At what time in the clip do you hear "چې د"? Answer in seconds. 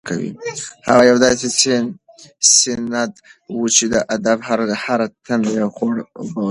3.75-3.95